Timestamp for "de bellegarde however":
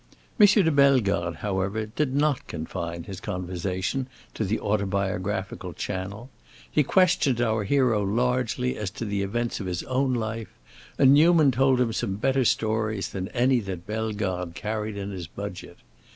0.47-1.85